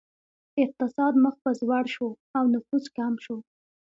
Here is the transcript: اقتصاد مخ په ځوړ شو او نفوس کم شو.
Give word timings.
اقتصاد 0.63 1.13
مخ 1.23 1.35
په 1.43 1.49
ځوړ 1.59 1.83
شو 1.95 2.09
او 2.37 2.43
نفوس 2.53 2.85
کم 2.97 3.13
شو. 3.23 3.37